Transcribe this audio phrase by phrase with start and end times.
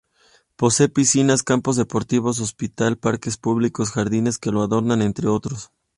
[0.55, 5.69] Posee piscinas, campos deportivos, hospital, parques públicos, jardines que lo adornan, entre otros.